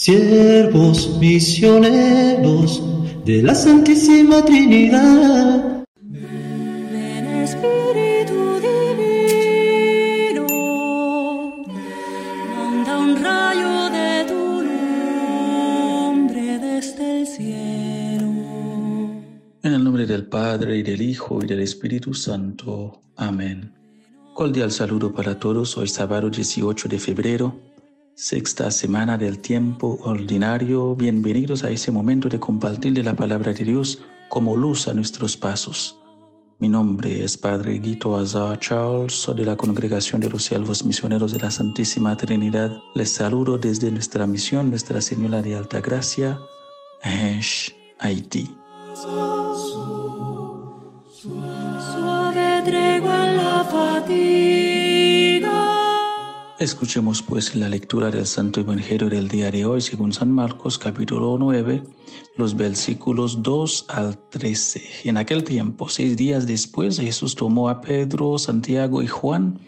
siervos 0.00 1.18
misioneros 1.18 2.82
de 3.26 3.42
la 3.42 3.54
Santísima 3.54 4.42
Trinidad. 4.42 5.84
Ven 6.00 7.26
Espíritu 7.44 8.58
Divino, 8.64 10.46
manda 12.56 12.96
un 12.96 13.22
rayo 13.22 13.90
de 13.90 14.24
tu 14.24 14.62
nombre 16.06 16.58
desde 16.58 17.20
el 17.20 17.26
cielo. 17.26 18.30
En 19.62 19.74
el 19.74 19.84
nombre 19.84 20.06
del 20.06 20.24
Padre, 20.28 20.78
y 20.78 20.82
del 20.82 21.02
Hijo, 21.02 21.40
y 21.42 21.46
del 21.46 21.60
Espíritu 21.60 22.14
Santo. 22.14 23.02
Amén. 23.16 23.74
Cordial 24.32 24.72
saludo 24.72 25.12
para 25.12 25.38
todos. 25.38 25.76
Hoy 25.76 25.88
sábado 25.88 26.30
18 26.30 26.88
de 26.88 26.98
febrero 26.98 27.69
sexta 28.20 28.70
semana 28.70 29.16
del 29.16 29.38
tiempo 29.38 29.98
ordinario. 30.02 30.94
Bienvenidos 30.94 31.64
a 31.64 31.70
ese 31.70 31.90
momento 31.90 32.28
de 32.28 32.38
compartir 32.38 32.92
de 32.92 33.02
la 33.02 33.16
palabra 33.16 33.54
de 33.54 33.64
Dios 33.64 34.02
como 34.28 34.56
luz 34.56 34.88
a 34.88 34.92
nuestros 34.92 35.38
pasos. 35.38 35.98
Mi 36.58 36.68
nombre 36.68 37.24
es 37.24 37.38
Padre 37.38 37.78
Guito 37.78 38.14
Azar 38.18 38.60
Charles, 38.60 39.14
soy 39.14 39.36
de 39.36 39.46
la 39.46 39.56
Congregación 39.56 40.20
de 40.20 40.28
los 40.28 40.44
Siervos 40.44 40.84
Misioneros 40.84 41.32
de 41.32 41.38
la 41.38 41.50
Santísima 41.50 42.14
Trinidad. 42.14 42.70
Les 42.94 43.10
saludo 43.10 43.56
desde 43.56 43.90
nuestra 43.90 44.26
misión, 44.26 44.68
Nuestra 44.68 45.00
Señora 45.00 45.40
de 45.40 45.56
Alta 45.56 45.80
Gracia, 45.80 46.38
Haití. 48.00 48.54
Suave 51.80 52.62
tregua 52.66 53.26
la 53.32 53.64
fatiga. 53.64 54.69
Escuchemos 56.60 57.22
pues 57.22 57.56
la 57.56 57.70
lectura 57.70 58.10
del 58.10 58.26
Santo 58.26 58.60
Evangelio 58.60 59.08
del 59.08 59.28
día 59.28 59.50
de 59.50 59.64
hoy 59.64 59.80
según 59.80 60.12
San 60.12 60.30
Marcos 60.30 60.78
capítulo 60.78 61.38
9, 61.38 61.82
los 62.36 62.54
versículos 62.54 63.42
2 63.42 63.86
al 63.88 64.18
13. 64.28 64.82
En 65.04 65.16
aquel 65.16 65.42
tiempo, 65.42 65.88
seis 65.88 66.18
días 66.18 66.46
después, 66.46 67.00
Jesús 67.00 67.34
tomó 67.34 67.70
a 67.70 67.80
Pedro, 67.80 68.36
Santiago 68.36 69.02
y 69.02 69.06
Juan 69.06 69.58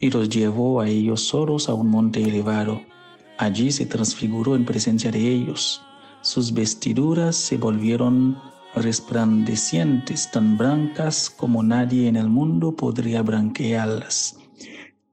y 0.00 0.10
los 0.10 0.28
llevó 0.30 0.80
a 0.80 0.88
ellos 0.88 1.20
solos 1.20 1.68
a 1.68 1.74
un 1.74 1.86
monte 1.86 2.20
elevado. 2.20 2.82
Allí 3.38 3.70
se 3.70 3.86
transfiguró 3.86 4.56
en 4.56 4.64
presencia 4.64 5.12
de 5.12 5.20
ellos. 5.20 5.80
Sus 6.22 6.52
vestiduras 6.52 7.36
se 7.36 7.56
volvieron 7.56 8.36
resplandecientes, 8.74 10.28
tan 10.32 10.58
blancas 10.58 11.30
como 11.30 11.62
nadie 11.62 12.08
en 12.08 12.16
el 12.16 12.28
mundo 12.28 12.74
podría 12.74 13.22
branquearlas 13.22 14.41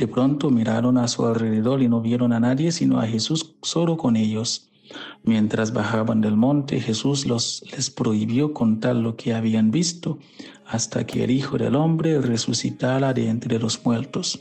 De 0.00 0.08
pronto 0.08 0.48
miraron 0.48 0.96
a 0.96 1.08
su 1.08 1.26
alrededor 1.26 1.82
y 1.82 1.88
no 1.88 2.00
vieron 2.00 2.32
a 2.32 2.40
nadie 2.40 2.72
sino 2.72 3.00
a 3.00 3.06
Jesús 3.06 3.56
solo 3.60 3.98
con 3.98 4.16
ellos. 4.16 4.70
Mientras 5.24 5.74
bajaban 5.74 6.22
del 6.22 6.38
monte, 6.38 6.80
Jesús 6.80 7.26
les 7.26 7.90
prohibió 7.90 8.54
contar 8.54 8.96
lo 8.96 9.16
que 9.16 9.34
habían 9.34 9.70
visto 9.70 10.18
hasta 10.64 11.04
que 11.04 11.24
el 11.24 11.30
Hijo 11.30 11.58
del 11.58 11.76
Hombre 11.76 12.18
resucitara 12.18 13.12
de 13.12 13.28
entre 13.28 13.58
los 13.58 13.84
muertos. 13.84 14.40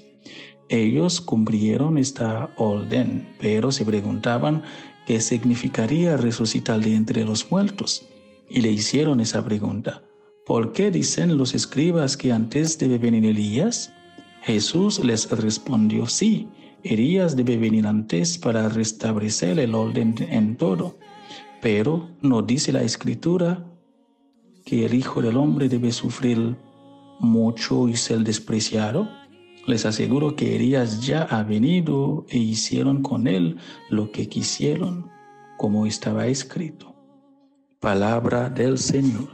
Ellos 0.70 1.20
cumplieron 1.20 1.98
esta 1.98 2.54
orden, 2.56 3.28
pero 3.42 3.74
se 3.74 3.84
preguntaban 3.84 4.64
qué 5.06 5.20
significaría 5.20 6.16
resucitar 6.16 6.80
de 6.80 6.96
entre 6.96 7.26
los 7.26 7.52
muertos. 7.52 8.08
Y 8.50 8.62
le 8.62 8.72
hicieron 8.72 9.20
esa 9.20 9.44
pregunta. 9.44 10.04
¿Por 10.46 10.72
qué 10.72 10.90
dicen 10.90 11.38
los 11.38 11.54
escribas 11.54 12.16
que 12.16 12.32
antes 12.32 12.80
debe 12.80 12.98
venir 12.98 13.26
Elías? 13.26 13.92
Jesús 14.44 15.04
les 15.04 15.30
respondió, 15.30 16.06
sí, 16.06 16.48
Elías 16.84 17.36
debe 17.36 17.58
venir 17.58 17.86
antes 17.88 18.38
para 18.38 18.70
restablecer 18.70 19.60
el 19.60 19.76
orden 19.76 20.16
en 20.30 20.56
todo. 20.56 20.98
Pero 21.62 22.10
no 22.22 22.42
dice 22.42 22.72
la 22.72 22.84
escritura 22.84 23.66
que 24.66 24.86
el 24.86 24.94
Hijo 24.94 25.22
del 25.22 25.36
Hombre 25.36 25.68
debe 25.68 25.92
sufrir 25.92 26.56
mucho 27.20 27.90
y 27.90 27.96
ser 27.96 28.20
despreciado. 28.20 29.10
Les 29.68 29.86
aseguro 29.86 30.36
que 30.36 30.56
Elías 30.56 31.06
ya 31.06 31.24
ha 31.24 31.44
venido 31.44 32.26
e 32.30 32.38
hicieron 32.38 33.04
con 33.04 33.28
él 33.28 33.58
lo 33.90 34.12
que 34.12 34.30
quisieron, 34.30 35.10
como 35.58 35.86
estaba 35.86 36.28
escrito. 36.28 36.96
Palabra 37.80 38.50
del 38.50 38.78
Señor. 38.78 39.30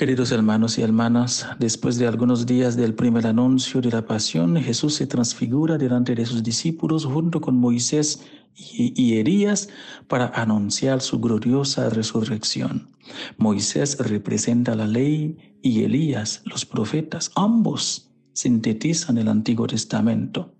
Queridos 0.00 0.32
hermanos 0.32 0.78
y 0.78 0.80
hermanas, 0.80 1.46
después 1.58 1.98
de 1.98 2.06
algunos 2.06 2.46
días 2.46 2.74
del 2.74 2.94
primer 2.94 3.26
anuncio 3.26 3.82
de 3.82 3.90
la 3.90 4.06
pasión, 4.06 4.56
Jesús 4.56 4.94
se 4.94 5.06
transfigura 5.06 5.76
delante 5.76 6.14
de 6.14 6.24
sus 6.24 6.42
discípulos 6.42 7.04
junto 7.04 7.42
con 7.42 7.56
Moisés 7.56 8.24
y 8.56 9.18
Elías 9.18 9.68
para 10.08 10.28
anunciar 10.28 11.02
su 11.02 11.20
gloriosa 11.20 11.90
resurrección. 11.90 12.88
Moisés 13.36 13.98
representa 13.98 14.74
la 14.74 14.86
ley 14.86 15.36
y 15.60 15.84
Elías 15.84 16.40
los 16.46 16.64
profetas, 16.64 17.30
ambos 17.36 18.10
sintetizan 18.32 19.18
el 19.18 19.28
Antiguo 19.28 19.66
Testamento. 19.66 20.54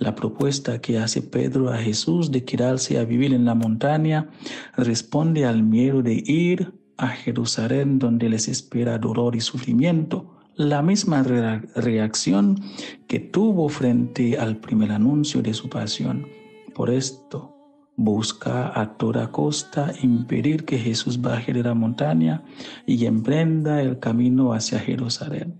La 0.00 0.16
propuesta 0.16 0.80
que 0.80 0.98
hace 0.98 1.22
Pedro 1.22 1.72
a 1.72 1.78
Jesús 1.78 2.32
de 2.32 2.44
quedarse 2.44 2.98
a 2.98 3.04
vivir 3.04 3.34
en 3.34 3.44
la 3.44 3.54
montaña 3.54 4.30
responde 4.76 5.44
al 5.44 5.62
miedo 5.62 6.02
de 6.02 6.24
ir 6.26 6.79
a 7.00 7.08
Jerusalén 7.08 7.98
donde 7.98 8.28
les 8.28 8.46
espera 8.46 8.98
dolor 8.98 9.34
y 9.34 9.40
sufrimiento, 9.40 10.36
la 10.54 10.82
misma 10.82 11.22
reacción 11.22 12.60
que 13.08 13.18
tuvo 13.18 13.70
frente 13.70 14.38
al 14.38 14.58
primer 14.58 14.92
anuncio 14.92 15.40
de 15.40 15.54
su 15.54 15.70
pasión. 15.70 16.26
Por 16.74 16.90
esto, 16.90 17.56
busca 17.96 18.78
a 18.78 18.98
toda 18.98 19.32
costa 19.32 19.92
impedir 20.02 20.66
que 20.66 20.78
Jesús 20.78 21.20
baje 21.20 21.54
de 21.54 21.62
la 21.62 21.74
montaña 21.74 22.42
y 22.86 23.06
emprenda 23.06 23.80
el 23.80 23.98
camino 23.98 24.52
hacia 24.52 24.78
Jerusalén. 24.78 25.58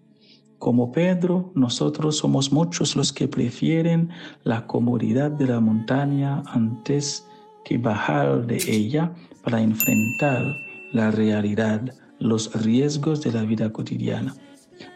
Como 0.58 0.92
Pedro, 0.92 1.52
nosotros 1.54 2.18
somos 2.18 2.52
muchos 2.52 2.96
los 2.96 3.14
que 3.14 3.28
prefieren 3.28 4.10
la 4.44 4.66
comodidad 4.66 5.30
de 5.30 5.46
la 5.46 5.60
montaña 5.60 6.42
antes 6.46 7.26
que 7.64 7.78
bajar 7.78 8.46
de 8.46 8.58
ella 8.68 9.14
para 9.42 9.62
enfrentar 9.62 10.44
la 10.92 11.10
realidad, 11.10 11.94
los 12.18 12.52
riesgos 12.64 13.22
de 13.22 13.32
la 13.32 13.42
vida 13.42 13.72
cotidiana. 13.72 14.34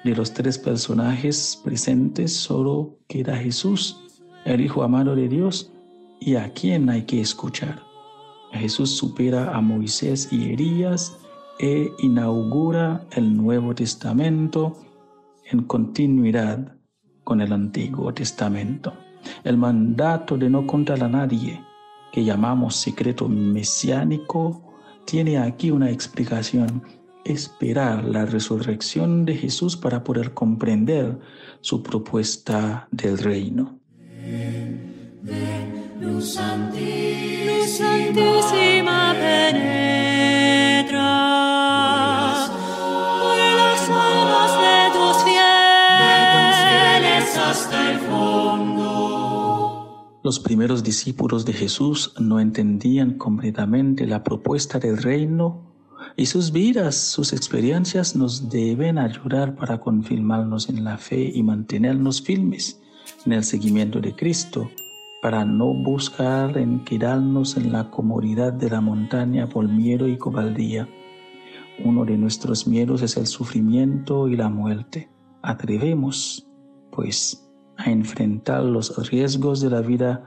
De 0.05 0.15
los 0.15 0.33
tres 0.33 0.59
personajes 0.59 1.61
presentes 1.63 2.35
solo 2.35 2.99
queda 3.07 3.37
Jesús, 3.37 4.01
el 4.45 4.61
Hijo 4.61 4.83
amado 4.83 5.15
de 5.15 5.29
Dios, 5.29 5.73
y 6.21 6.37
a 6.37 6.53
quien 6.53 6.89
hay 6.89 7.03
que 7.03 7.21
escuchar. 7.21 7.83
Jesús 8.53 8.97
supera 8.97 9.55
a 9.55 9.61
Moisés 9.61 10.29
y 10.31 10.53
Elías 10.53 11.19
e 11.59 11.91
inaugura 11.99 13.07
el 13.13 13.37
Nuevo 13.37 13.75
Testamento 13.75 14.77
en 15.51 15.65
continuidad 15.65 16.77
con 17.25 17.41
el 17.41 17.53
Antiguo 17.53 18.13
Testamento. 18.15 18.93
El 19.43 19.57
mandato 19.57 20.37
de 20.37 20.51
no 20.51 20.67
contar 20.67 21.03
a 21.03 21.09
nadie, 21.09 21.63
que 22.13 22.25
llamamos 22.25 22.77
secreto 22.77 23.29
mesiánico, 23.29 24.74
tiene 25.05 25.39
aquí 25.39 25.71
una 25.71 25.91
explicación. 25.91 26.83
Esperar 27.25 28.05
la 28.05 28.27
resurrección 28.27 29.25
de 29.25 29.37
Jesús 29.37 29.77
para 29.77 30.05
poder 30.05 30.35
comprender 30.35 31.19
su 31.61 31.83
propuesta 31.83 32.87
del 32.91 33.17
reino. 33.19 33.79
Luz 36.01 36.35
santísima 36.35 36.85
penetra 37.63 38.84
Los 50.25 50.41
primeros 50.41 50.83
discípulos 50.83 51.45
de 51.45 51.53
Jesús 51.53 52.15
no 52.19 52.41
entendían 52.41 53.19
completamente 53.19 54.07
la 54.07 54.23
propuesta 54.23 54.79
del 54.79 54.97
reino 54.97 55.71
Y 56.17 56.25
sus 56.25 56.51
vidas, 56.51 56.97
sus 56.97 57.35
experiencias 57.35 58.17
nos 58.17 58.49
deben 58.49 58.97
ayudar 58.97 59.55
para 59.55 59.83
confirmarnos 59.83 60.71
en 60.71 60.83
la 60.83 60.97
fe 60.97 61.31
y 61.35 61.43
mantenernos 61.43 62.23
firmes 62.23 62.81
en 63.27 63.35
el 63.35 63.45
seguimiento 63.45 64.01
de 64.01 64.17
Cristo, 64.17 64.71
para 65.21 65.45
no 65.45 65.75
buscar 65.75 66.57
en 66.57 66.83
quedarnos 66.87 67.59
en 67.59 67.71
la 67.71 67.91
comodidad 67.91 68.55
de 68.55 68.71
la 68.71 68.81
montaña 68.81 69.51
por 69.51 69.69
miedo 69.69 70.09
y 70.09 70.17
cobardía. 70.17 70.89
Uno 71.85 72.07
de 72.07 72.17
nuestros 72.17 72.67
miedos 72.67 73.03
es 73.03 73.19
el 73.19 73.27
sufrimiento 73.27 74.27
y 74.29 74.37
la 74.37 74.49
muerte. 74.49 75.11
Atrevemos, 75.43 76.47
pues, 76.93 77.44
a 77.77 77.91
enfrentar 77.91 78.63
los 78.65 79.11
riesgos 79.11 79.61
de 79.61 79.71
la 79.71 79.81
vida 79.81 80.25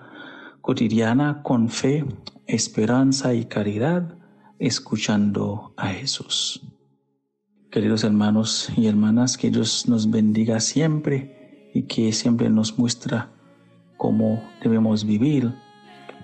cotidiana 0.62 1.42
con 1.44 1.70
fe, 1.70 2.06
esperanza 2.46 3.34
y 3.34 3.46
caridad 3.46 4.18
escuchando 4.60 5.74
a 5.78 5.88
Jesús. 5.88 6.62
Queridos 7.72 8.04
hermanos 8.04 8.70
y 8.76 8.88
hermanas, 8.88 9.38
que 9.38 9.52
Dios 9.52 9.88
nos 9.88 10.10
bendiga 10.10 10.60
siempre 10.60 11.70
y 11.74 11.84
que 11.84 12.12
siempre 12.12 12.50
nos 12.50 12.78
muestra 12.78 13.32
cómo 13.98 14.44
debemos 14.64 15.06
vivir 15.06 15.54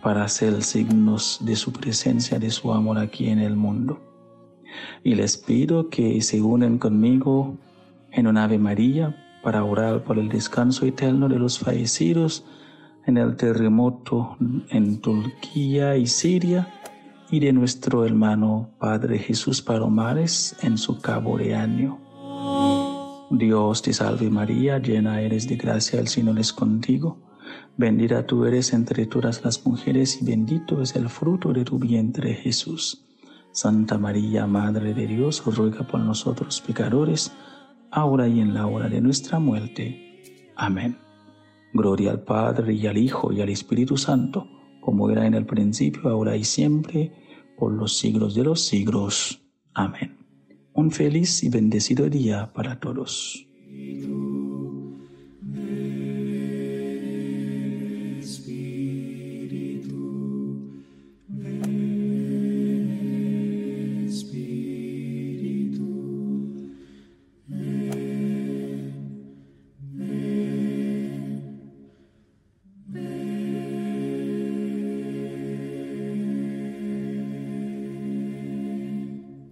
para 0.01 0.27
ser 0.27 0.61
signos 0.63 1.39
de 1.41 1.55
su 1.55 1.71
presencia, 1.71 2.39
de 2.39 2.49
su 2.49 2.73
amor 2.73 2.97
aquí 2.97 3.29
en 3.29 3.39
el 3.39 3.55
mundo. 3.55 4.01
Y 5.03 5.15
les 5.15 5.37
pido 5.37 5.89
que 5.89 6.21
se 6.21 6.41
unen 6.41 6.77
conmigo 6.77 7.57
en 8.11 8.27
un 8.27 8.37
Ave 8.37 8.57
María 8.57 9.22
para 9.43 9.63
orar 9.63 10.03
por 10.03 10.17
el 10.17 10.29
descanso 10.29 10.85
eterno 10.85 11.27
de 11.27 11.37
los 11.37 11.59
fallecidos 11.59 12.45
en 13.05 13.17
el 13.17 13.35
terremoto 13.35 14.37
en 14.69 15.01
Turquía 15.01 15.97
y 15.97 16.07
Siria 16.07 16.67
y 17.29 17.39
de 17.39 17.51
nuestro 17.51 18.05
hermano 18.05 18.69
Padre 18.79 19.19
Jesús 19.19 19.61
Palomares 19.61 20.55
en 20.61 20.77
su 20.77 20.99
cabo 21.01 21.37
de 21.37 21.55
año. 21.55 21.99
Dios 23.29 23.81
te 23.81 23.93
salve 23.93 24.29
María, 24.29 24.77
llena 24.77 25.21
eres 25.21 25.47
de 25.47 25.55
gracia, 25.55 25.99
el 25.99 26.07
Señor 26.07 26.39
es 26.39 26.53
contigo. 26.53 27.17
Bendita 27.75 28.25
tú 28.25 28.45
eres 28.45 28.71
entre 28.73 29.07
todas 29.07 29.43
las 29.43 29.65
mujeres 29.65 30.21
y 30.21 30.25
bendito 30.25 30.81
es 30.81 30.95
el 30.95 31.09
fruto 31.09 31.51
de 31.51 31.65
tu 31.65 31.79
vientre 31.79 32.35
Jesús. 32.35 33.03
Santa 33.51 33.97
María, 33.97 34.45
Madre 34.45 34.93
de 34.93 35.07
Dios, 35.07 35.43
ruega 35.45 35.85
por 35.87 35.99
nosotros 35.99 36.61
pecadores, 36.61 37.31
ahora 37.93 38.27
y 38.27 38.39
en 38.39 38.53
la 38.53 38.65
hora 38.65 38.89
de 38.89 39.01
nuestra 39.01 39.39
muerte. 39.39 40.21
Amén. 40.55 40.97
Gloria 41.73 42.11
al 42.11 42.23
Padre 42.23 42.73
y 42.73 42.87
al 42.87 42.97
Hijo 42.97 43.31
y 43.31 43.41
al 43.41 43.49
Espíritu 43.49 43.97
Santo, 43.97 44.47
como 44.81 45.09
era 45.09 45.25
en 45.25 45.35
el 45.35 45.45
principio, 45.45 46.09
ahora 46.09 46.35
y 46.35 46.43
siempre, 46.43 47.11
por 47.57 47.71
los 47.71 47.97
siglos 47.97 48.35
de 48.35 48.43
los 48.43 48.65
siglos. 48.65 49.41
Amén. 49.73 50.17
Un 50.73 50.91
feliz 50.91 51.43
y 51.43 51.49
bendecido 51.49 52.09
día 52.09 52.51
para 52.53 52.79
todos. 52.79 53.47